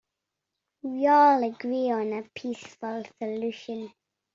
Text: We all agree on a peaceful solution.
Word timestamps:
We 0.81 1.05
all 1.05 1.43
agree 1.43 1.91
on 1.91 2.11
a 2.13 2.23
peaceful 2.33 3.03
solution. 3.19 3.93